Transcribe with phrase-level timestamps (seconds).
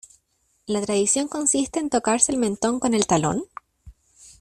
[0.65, 3.43] ¿La tradición consiste en tocarse el mentón con el talón?